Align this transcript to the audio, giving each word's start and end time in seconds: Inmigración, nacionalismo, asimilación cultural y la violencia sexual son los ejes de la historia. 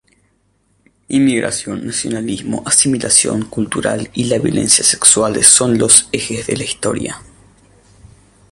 Inmigración, 1.09 1.85
nacionalismo, 1.85 2.63
asimilación 2.65 3.45
cultural 3.45 4.09
y 4.15 4.23
la 4.23 4.39
violencia 4.39 4.83
sexual 4.83 5.43
son 5.43 5.77
los 5.77 6.09
ejes 6.11 6.47
de 6.47 6.57
la 6.57 6.63
historia. 6.63 7.21